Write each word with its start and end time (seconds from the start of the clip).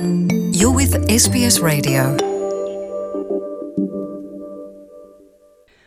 You're 0.00 0.74
with 0.74 0.94
SBS 1.10 1.60
Radio. 1.60 2.16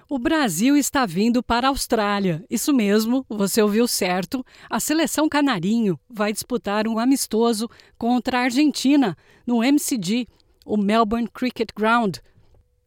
O 0.08 0.20
Brasil 0.20 0.78
está 0.78 1.04
vindo 1.08 1.42
para 1.42 1.66
a 1.66 1.70
Austrália. 1.70 2.46
Isso 2.48 2.72
mesmo, 2.72 3.26
você 3.28 3.60
ouviu 3.60 3.88
certo. 3.88 4.46
A 4.70 4.80
seleção 4.80 5.28
canarinho 5.28 6.00
vai 6.08 6.32
disputar 6.32 6.88
um 6.88 7.00
amistoso 7.00 7.68
contra 7.98 8.38
a 8.38 8.44
Argentina 8.44 9.18
no 9.48 9.64
MCG, 9.64 10.28
o 10.64 10.78
Melbourne 10.78 11.28
Cricket 11.28 11.70
Ground, 11.76 12.18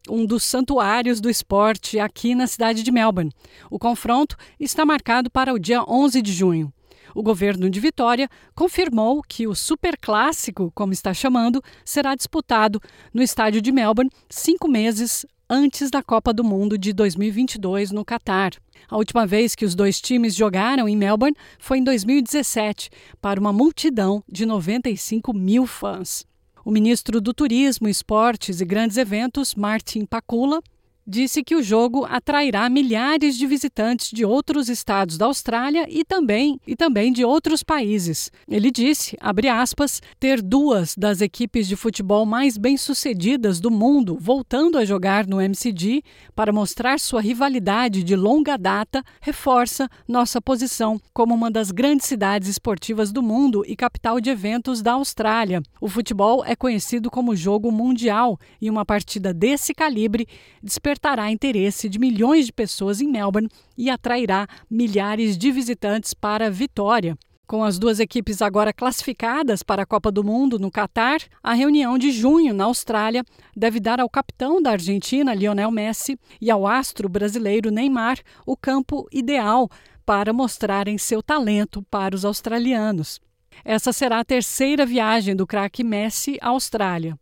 um 0.08 0.24
dos 0.24 0.44
santuários 0.44 1.20
do 1.20 1.28
esporte 1.28 1.98
aqui 1.98 2.36
na 2.36 2.46
cidade 2.46 2.84
de 2.84 2.92
Melbourne. 2.92 3.32
O 3.68 3.80
confronto 3.80 4.36
está 4.60 4.86
marcado 4.86 5.28
para 5.28 5.52
o 5.52 5.58
dia 5.58 5.82
11 5.88 6.22
de 6.22 6.32
junho. 6.32 6.72
O 7.16 7.22
governo 7.22 7.70
de 7.70 7.80
Vitória 7.80 8.28
confirmou 8.54 9.22
que 9.26 9.46
o 9.46 9.54
Superclássico, 9.54 10.70
como 10.74 10.92
está 10.92 11.14
chamando, 11.14 11.62
será 11.82 12.14
disputado 12.14 12.78
no 13.10 13.22
estádio 13.22 13.62
de 13.62 13.72
Melbourne 13.72 14.10
cinco 14.28 14.68
meses 14.68 15.24
antes 15.48 15.90
da 15.90 16.02
Copa 16.02 16.30
do 16.30 16.44
Mundo 16.44 16.76
de 16.76 16.92
2022 16.92 17.90
no 17.90 18.04
Catar. 18.04 18.52
A 18.86 18.98
última 18.98 19.26
vez 19.26 19.54
que 19.54 19.64
os 19.64 19.74
dois 19.74 19.98
times 19.98 20.34
jogaram 20.34 20.86
em 20.86 20.94
Melbourne 20.94 21.34
foi 21.58 21.78
em 21.78 21.84
2017, 21.84 22.90
para 23.18 23.40
uma 23.40 23.50
multidão 23.50 24.22
de 24.30 24.44
95 24.44 25.32
mil 25.32 25.66
fãs. 25.66 26.26
O 26.62 26.70
ministro 26.70 27.18
do 27.18 27.32
Turismo, 27.32 27.88
Esportes 27.88 28.60
e 28.60 28.64
Grandes 28.66 28.98
Eventos, 28.98 29.54
Martin 29.54 30.04
Pakula, 30.04 30.60
disse 31.06 31.44
que 31.44 31.54
o 31.54 31.62
jogo 31.62 32.04
atrairá 32.04 32.68
milhares 32.68 33.36
de 33.36 33.46
visitantes 33.46 34.10
de 34.10 34.24
outros 34.24 34.68
estados 34.68 35.16
da 35.16 35.26
Austrália 35.26 35.86
e 35.88 36.04
também 36.04 36.60
e 36.66 36.74
também 36.74 37.12
de 37.12 37.24
outros 37.24 37.62
países. 37.62 38.30
Ele 38.48 38.70
disse, 38.70 39.16
aspas, 39.20 40.02
ter 40.18 40.42
duas 40.42 40.94
das 40.96 41.20
equipes 41.20 41.68
de 41.68 41.76
futebol 41.76 42.26
mais 42.26 42.58
bem-sucedidas 42.58 43.60
do 43.60 43.70
mundo 43.70 44.18
voltando 44.20 44.76
a 44.76 44.84
jogar 44.84 45.26
no 45.26 45.40
MCG 45.40 46.02
para 46.34 46.52
mostrar 46.52 46.98
sua 46.98 47.20
rivalidade 47.20 48.02
de 48.02 48.16
longa 48.16 48.58
data 48.58 49.02
reforça 49.20 49.88
nossa 50.08 50.40
posição 50.40 51.00
como 51.12 51.34
uma 51.34 51.50
das 51.50 51.70
grandes 51.70 52.06
cidades 52.06 52.48
esportivas 52.48 53.12
do 53.12 53.22
mundo 53.22 53.64
e 53.66 53.76
capital 53.76 54.20
de 54.20 54.30
eventos 54.30 54.82
da 54.82 54.92
Austrália. 54.92 55.62
O 55.80 55.88
futebol 55.88 56.44
é 56.44 56.56
conhecido 56.56 57.10
como 57.10 57.36
jogo 57.36 57.70
mundial 57.70 58.38
e 58.60 58.68
uma 58.68 58.84
partida 58.84 59.32
desse 59.32 59.72
calibre 59.72 60.26
despertará 60.62 60.95
despertará 60.96 61.30
interesse 61.30 61.88
de 61.88 61.98
milhões 61.98 62.46
de 62.46 62.52
pessoas 62.52 63.00
em 63.02 63.08
Melbourne 63.08 63.50
e 63.76 63.90
atrairá 63.90 64.48
milhares 64.70 65.36
de 65.36 65.52
visitantes 65.52 66.14
para 66.14 66.50
Vitória. 66.50 67.16
Com 67.46 67.62
as 67.62 67.78
duas 67.78 68.00
equipes 68.00 68.42
agora 68.42 68.72
classificadas 68.72 69.62
para 69.62 69.82
a 69.82 69.86
Copa 69.86 70.10
do 70.10 70.24
Mundo 70.24 70.58
no 70.58 70.70
Catar, 70.70 71.18
a 71.42 71.52
reunião 71.52 71.96
de 71.98 72.10
junho 72.10 72.54
na 72.54 72.64
Austrália 72.64 73.22
deve 73.54 73.78
dar 73.78 74.00
ao 74.00 74.08
capitão 74.08 74.60
da 74.60 74.70
Argentina, 74.70 75.34
Lionel 75.34 75.70
Messi, 75.70 76.18
e 76.40 76.50
ao 76.50 76.66
astro 76.66 77.08
brasileiro 77.08 77.70
Neymar 77.70 78.18
o 78.44 78.56
campo 78.56 79.06
ideal 79.12 79.68
para 80.04 80.32
mostrarem 80.32 80.98
seu 80.98 81.22
talento 81.22 81.82
para 81.90 82.16
os 82.16 82.24
australianos. 82.24 83.20
Essa 83.64 83.92
será 83.92 84.20
a 84.20 84.24
terceira 84.24 84.84
viagem 84.84 85.36
do 85.36 85.46
craque 85.46 85.84
Messi 85.84 86.38
à 86.40 86.48
Austrália. 86.48 87.16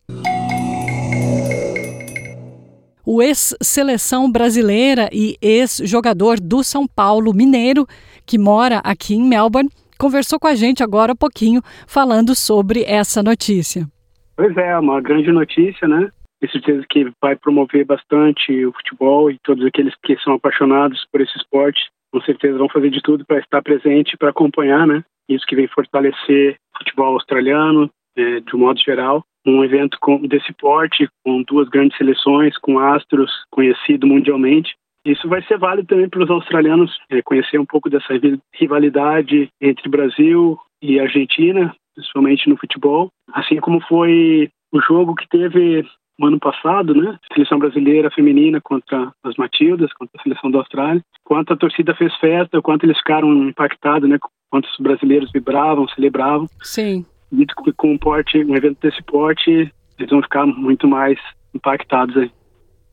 O 3.06 3.20
ex-seleção 3.20 4.32
brasileira 4.32 5.10
e 5.12 5.36
ex-jogador 5.42 6.40
do 6.40 6.64
São 6.64 6.86
Paulo 6.86 7.34
Mineiro, 7.34 7.86
que 8.26 8.38
mora 8.38 8.78
aqui 8.78 9.14
em 9.14 9.28
Melbourne, 9.28 9.68
conversou 9.98 10.40
com 10.40 10.46
a 10.46 10.54
gente 10.54 10.82
agora 10.82 11.12
há 11.12 11.16
pouquinho 11.16 11.60
falando 11.86 12.34
sobre 12.34 12.82
essa 12.84 13.22
notícia. 13.22 13.86
Pois 14.34 14.56
é, 14.56 14.78
uma 14.78 15.02
grande 15.02 15.30
notícia, 15.30 15.86
né? 15.86 16.08
Tenho 16.40 16.52
certeza 16.52 16.84
que 16.88 17.12
vai 17.20 17.36
promover 17.36 17.84
bastante 17.84 18.64
o 18.64 18.72
futebol 18.72 19.30
e 19.30 19.38
todos 19.44 19.66
aqueles 19.66 19.94
que 20.02 20.16
são 20.20 20.32
apaixonados 20.32 21.06
por 21.12 21.20
esse 21.20 21.36
esporte, 21.36 21.80
com 22.10 22.22
certeza 22.22 22.56
vão 22.56 22.70
fazer 22.70 22.88
de 22.88 23.02
tudo 23.02 23.22
para 23.26 23.38
estar 23.38 23.60
presente, 23.60 24.16
para 24.16 24.30
acompanhar, 24.30 24.86
né? 24.86 25.04
Isso 25.28 25.44
que 25.46 25.56
vem 25.56 25.68
fortalecer 25.68 26.56
o 26.74 26.78
futebol 26.78 27.12
australiano, 27.12 27.90
é, 28.16 28.40
de 28.40 28.56
um 28.56 28.60
modo 28.60 28.80
geral, 28.80 29.22
um 29.46 29.64
evento 29.64 29.98
com, 30.00 30.18
desse 30.26 30.52
porte, 30.54 31.08
com 31.24 31.42
duas 31.42 31.68
grandes 31.68 31.96
seleções, 31.96 32.56
com 32.58 32.78
astros 32.78 33.30
conhecido 33.50 34.06
mundialmente. 34.06 34.74
Isso 35.06 35.28
vai 35.28 35.42
ser 35.42 35.58
válido 35.58 35.88
também 35.88 36.08
para 36.08 36.24
os 36.24 36.30
australianos 36.30 36.96
é, 37.10 37.20
conhecer 37.20 37.58
um 37.58 37.66
pouco 37.66 37.90
dessa 37.90 38.14
rivalidade 38.54 39.48
entre 39.60 39.88
Brasil 39.88 40.58
e 40.82 40.98
Argentina, 40.98 41.74
principalmente 41.94 42.48
no 42.48 42.56
futebol, 42.56 43.10
assim 43.32 43.56
como 43.56 43.80
foi 43.82 44.48
o 44.72 44.80
jogo 44.80 45.14
que 45.14 45.28
teve 45.28 45.86
no 46.18 46.28
ano 46.28 46.38
passado, 46.38 46.94
né? 46.94 47.18
Seleção 47.32 47.58
brasileira 47.58 48.10
feminina 48.10 48.60
contra 48.60 49.12
as 49.22 49.36
Matildas, 49.36 49.92
contra 49.92 50.18
a 50.18 50.22
seleção 50.22 50.50
da 50.50 50.58
Austrália. 50.58 51.02
Quanto 51.24 51.52
a 51.52 51.56
torcida 51.56 51.94
fez 51.94 52.14
festa, 52.16 52.62
quanto 52.62 52.84
eles 52.84 52.98
ficaram 52.98 53.32
impactados, 53.48 54.08
né? 54.08 54.18
Quanto 54.50 54.66
os 54.66 54.78
brasileiros 54.78 55.30
vibravam, 55.32 55.88
celebravam. 55.88 56.46
Sim 56.62 57.04
acredito 57.34 57.54
que 57.56 57.72
com 57.72 57.92
um 57.92 57.98
porte, 57.98 58.38
um 58.44 58.56
evento 58.56 58.78
desse 58.80 59.02
porte, 59.02 59.50
eles 59.98 60.10
vão 60.10 60.22
ficar 60.22 60.46
muito 60.46 60.86
mais 60.86 61.18
impactados 61.54 62.16
aí. 62.16 62.30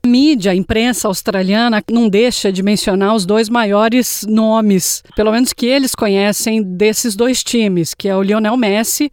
A 0.03 0.07
mídia, 0.07 0.51
a 0.51 0.55
imprensa 0.55 1.07
australiana 1.07 1.81
não 1.91 2.09
deixa 2.09 2.51
de 2.51 2.63
mencionar 2.63 3.13
os 3.13 3.23
dois 3.23 3.49
maiores 3.49 4.25
nomes, 4.27 5.03
pelo 5.15 5.31
menos 5.31 5.53
que 5.53 5.67
eles 5.67 5.93
conhecem 5.93 6.63
desses 6.63 7.15
dois 7.15 7.43
times, 7.43 7.93
que 7.93 8.09
é 8.09 8.15
o 8.15 8.23
Lionel 8.23 8.57
Messi 8.57 9.11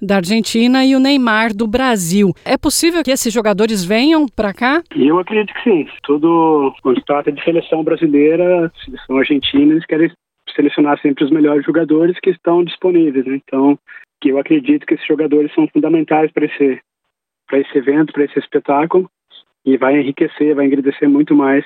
da 0.00 0.16
Argentina 0.16 0.84
e 0.84 0.94
o 0.94 1.00
Neymar 1.00 1.52
do 1.52 1.66
Brasil. 1.66 2.32
É 2.44 2.56
possível 2.56 3.02
que 3.02 3.10
esses 3.10 3.34
jogadores 3.34 3.84
venham 3.84 4.26
para 4.28 4.54
cá? 4.54 4.80
Eu 4.94 5.18
acredito 5.18 5.52
que 5.54 5.64
sim. 5.64 5.88
Tudo 6.04 6.72
quando 6.84 7.00
se 7.00 7.04
trata 7.04 7.32
de 7.32 7.42
seleção 7.42 7.82
brasileira, 7.82 8.72
seleção 8.84 9.18
argentina, 9.18 9.72
eles 9.72 9.84
querem 9.86 10.08
selecionar 10.54 11.00
sempre 11.00 11.24
os 11.24 11.30
melhores 11.30 11.64
jogadores 11.64 12.18
que 12.20 12.30
estão 12.30 12.64
disponíveis. 12.64 13.26
Né? 13.26 13.40
Então, 13.44 13.78
que 14.20 14.30
eu 14.30 14.38
acredito 14.38 14.86
que 14.86 14.94
esses 14.94 15.06
jogadores 15.06 15.52
são 15.54 15.68
fundamentais 15.68 16.30
para 16.32 16.46
esse, 16.46 16.80
para 17.46 17.58
esse 17.58 17.78
evento, 17.78 18.12
para 18.12 18.24
esse 18.24 18.38
espetáculo, 18.38 19.08
e 19.64 19.76
vai 19.76 19.98
enriquecer, 19.98 20.54
vai 20.54 20.66
engrandecer 20.66 21.08
muito 21.08 21.34
mais 21.34 21.64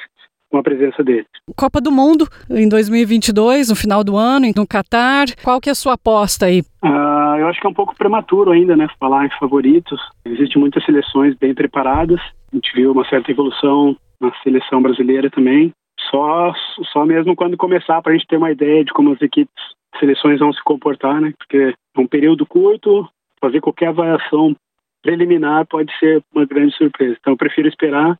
com 0.50 0.58
a 0.58 0.62
presença 0.62 1.02
deles. 1.02 1.26
Copa 1.56 1.80
do 1.80 1.90
Mundo 1.90 2.28
em 2.50 2.68
2022, 2.68 3.70
no 3.70 3.76
final 3.76 4.04
do 4.04 4.16
ano, 4.16 4.46
no 4.54 4.66
Catar. 4.66 5.26
Qual 5.42 5.60
que 5.60 5.70
é 5.70 5.72
a 5.72 5.74
sua 5.74 5.94
aposta 5.94 6.46
aí? 6.46 6.60
Uh, 6.84 7.38
eu 7.38 7.48
acho 7.48 7.58
que 7.58 7.66
é 7.66 7.70
um 7.70 7.74
pouco 7.74 7.96
prematuro 7.96 8.50
ainda, 8.50 8.76
né, 8.76 8.86
falar 9.00 9.24
em 9.24 9.30
favoritos. 9.38 9.98
Existem 10.26 10.60
muitas 10.60 10.84
seleções 10.84 11.34
bem 11.36 11.54
preparadas. 11.54 12.20
A 12.52 12.56
gente 12.56 12.70
viu 12.74 12.92
uma 12.92 13.08
certa 13.08 13.30
evolução 13.30 13.96
na 14.20 14.30
seleção 14.42 14.82
brasileira 14.82 15.30
também. 15.30 15.72
Só, 16.10 16.52
só 16.92 17.04
mesmo 17.04 17.34
quando 17.36 17.56
começar 17.56 18.00
para 18.02 18.12
a 18.12 18.16
gente 18.16 18.26
ter 18.26 18.36
uma 18.36 18.50
ideia 18.50 18.84
de 18.84 18.92
como 18.92 19.12
as 19.12 19.22
equipes 19.22 19.52
seleções 19.98 20.40
vão 20.40 20.52
se 20.52 20.62
comportar, 20.62 21.20
né? 21.20 21.32
Porque 21.38 21.74
é 21.96 22.00
um 22.00 22.06
período 22.06 22.46
curto, 22.46 23.08
fazer 23.40 23.60
qualquer 23.60 23.88
avaliação 23.88 24.54
preliminar 25.02 25.66
pode 25.66 25.92
ser 25.98 26.22
uma 26.34 26.46
grande 26.46 26.74
surpresa. 26.76 27.16
Então, 27.20 27.32
eu 27.32 27.36
prefiro 27.36 27.68
esperar. 27.68 28.18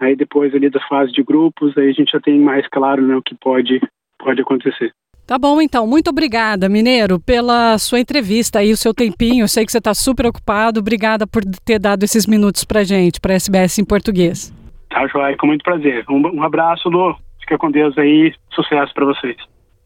Aí 0.00 0.16
depois 0.16 0.54
ali 0.54 0.70
da 0.70 0.80
fase 0.88 1.12
de 1.12 1.22
grupos, 1.22 1.76
aí 1.76 1.88
a 1.88 1.92
gente 1.92 2.12
já 2.12 2.20
tem 2.20 2.38
mais 2.38 2.66
claro 2.68 3.02
né, 3.02 3.16
o 3.16 3.22
que 3.22 3.34
pode, 3.34 3.80
pode 4.18 4.40
acontecer. 4.40 4.92
Tá 5.26 5.38
bom, 5.38 5.60
então. 5.60 5.86
Muito 5.86 6.10
obrigada, 6.10 6.68
Mineiro, 6.68 7.18
pela 7.18 7.78
sua 7.78 7.98
entrevista 7.98 8.58
aí, 8.58 8.72
o 8.72 8.76
seu 8.76 8.92
tempinho. 8.92 9.44
Eu 9.44 9.48
sei 9.48 9.64
que 9.64 9.72
você 9.72 9.78
está 9.78 9.94
super 9.94 10.26
ocupado. 10.26 10.80
Obrigada 10.80 11.26
por 11.26 11.42
ter 11.64 11.78
dado 11.78 12.02
esses 12.02 12.26
minutos 12.26 12.64
para 12.64 12.84
gente, 12.84 13.20
para 13.20 13.34
SBS 13.34 13.78
em 13.78 13.84
português. 13.84 14.52
Tá, 14.94 15.08
Joai, 15.08 15.34
com 15.36 15.48
muito 15.48 15.64
prazer. 15.64 16.04
Um, 16.08 16.36
um 16.36 16.42
abraço, 16.44 16.88
Lu. 16.88 17.16
Fica 17.40 17.58
com 17.58 17.68
Deus 17.68 17.98
aí. 17.98 18.32
Sucesso 18.52 18.94
para 18.94 19.04
vocês. 19.04 19.36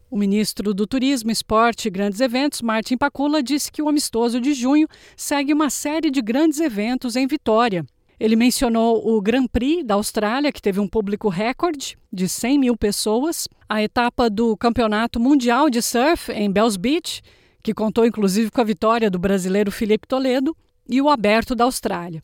O 0.07 0.15
ministro 0.15 0.71
do 0.71 0.85
Turismo, 0.85 1.31
Esporte 1.31 1.87
e 1.87 1.91
Grandes 1.91 2.21
Eventos, 2.21 2.61
Martin 2.61 2.95
Pacula, 2.95 3.41
disse 3.41 3.71
que 3.71 3.81
o 3.81 3.89
amistoso 3.89 4.39
de 4.39 4.53
junho 4.53 4.87
segue 5.17 5.51
uma 5.51 5.71
série 5.71 6.11
de 6.11 6.21
grandes 6.21 6.59
eventos 6.59 7.15
em 7.15 7.25
Vitória. 7.25 7.83
Ele 8.19 8.35
mencionou 8.35 9.01
o 9.03 9.19
Grand 9.19 9.47
Prix 9.47 9.83
da 9.83 9.95
Austrália, 9.95 10.51
que 10.51 10.61
teve 10.61 10.79
um 10.79 10.87
público 10.87 11.27
recorde 11.27 11.97
de 12.13 12.29
100 12.29 12.59
mil 12.59 12.77
pessoas, 12.77 13.47
a 13.67 13.81
etapa 13.81 14.29
do 14.29 14.55
Campeonato 14.57 15.19
Mundial 15.19 15.71
de 15.71 15.81
Surf 15.81 16.31
em 16.31 16.51
Bells 16.51 16.77
Beach, 16.77 17.23
que 17.63 17.73
contou 17.73 18.05
inclusive 18.05 18.51
com 18.51 18.61
a 18.61 18.63
vitória 18.63 19.09
do 19.09 19.17
brasileiro 19.17 19.71
Felipe 19.71 20.07
Toledo, 20.07 20.55
e 20.87 21.01
o 21.01 21.09
Aberto 21.09 21.55
da 21.55 21.63
Austrália. 21.63 22.21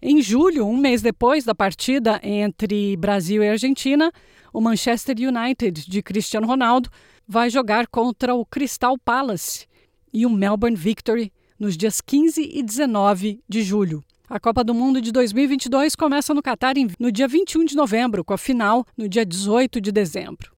Em 0.00 0.22
julho, 0.22 0.64
um 0.64 0.76
mês 0.76 1.02
depois 1.02 1.44
da 1.44 1.56
partida 1.56 2.20
entre 2.22 2.96
Brasil 2.96 3.42
e 3.42 3.48
Argentina, 3.48 4.12
o 4.52 4.60
Manchester 4.60 5.16
United 5.18 5.90
de 5.90 6.02
Cristiano 6.02 6.46
Ronaldo 6.46 6.88
vai 7.26 7.50
jogar 7.50 7.88
contra 7.88 8.32
o 8.32 8.46
Crystal 8.46 8.96
Palace 8.96 9.66
e 10.12 10.24
o 10.24 10.30
Melbourne 10.30 10.76
Victory 10.76 11.32
nos 11.58 11.76
dias 11.76 12.00
15 12.00 12.40
e 12.40 12.62
19 12.62 13.40
de 13.48 13.62
julho. 13.62 14.04
A 14.30 14.38
Copa 14.38 14.62
do 14.62 14.72
Mundo 14.72 15.00
de 15.00 15.10
2022 15.10 15.96
começa 15.96 16.32
no 16.32 16.42
Catar 16.42 16.74
no 16.98 17.10
dia 17.10 17.26
21 17.26 17.64
de 17.64 17.74
novembro, 17.74 18.24
com 18.24 18.32
a 18.32 18.38
final 18.38 18.86
no 18.96 19.08
dia 19.08 19.26
18 19.26 19.80
de 19.80 19.90
dezembro. 19.90 20.57